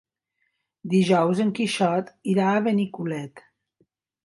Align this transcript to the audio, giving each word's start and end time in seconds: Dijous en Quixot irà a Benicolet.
Dijous 0.93 1.43
en 1.43 1.51
Quixot 1.59 2.11
irà 2.35 2.49
a 2.55 2.65
Benicolet. 2.71 3.47